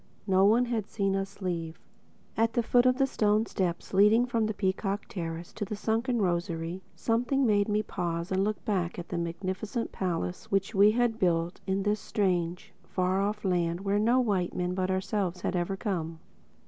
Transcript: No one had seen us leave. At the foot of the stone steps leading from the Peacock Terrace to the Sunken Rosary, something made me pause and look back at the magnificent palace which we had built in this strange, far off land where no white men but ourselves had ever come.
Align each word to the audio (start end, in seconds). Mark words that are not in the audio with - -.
No 0.25 0.45
one 0.45 0.65
had 0.65 0.89
seen 0.89 1.15
us 1.15 1.43
leave. 1.43 1.79
At 2.35 2.53
the 2.53 2.63
foot 2.63 2.87
of 2.87 2.97
the 2.97 3.05
stone 3.05 3.45
steps 3.45 3.93
leading 3.93 4.25
from 4.25 4.47
the 4.47 4.53
Peacock 4.55 5.05
Terrace 5.07 5.53
to 5.53 5.63
the 5.63 5.75
Sunken 5.75 6.19
Rosary, 6.23 6.81
something 6.95 7.45
made 7.45 7.69
me 7.69 7.83
pause 7.83 8.31
and 8.31 8.43
look 8.43 8.65
back 8.65 8.97
at 8.97 9.09
the 9.09 9.17
magnificent 9.19 9.91
palace 9.91 10.49
which 10.49 10.73
we 10.73 10.89
had 10.89 11.19
built 11.19 11.59
in 11.67 11.83
this 11.83 11.99
strange, 11.99 12.73
far 12.83 13.21
off 13.21 13.45
land 13.45 13.81
where 13.81 13.99
no 13.99 14.19
white 14.19 14.55
men 14.55 14.73
but 14.73 14.89
ourselves 14.89 15.41
had 15.41 15.55
ever 15.55 15.77
come. 15.77 16.17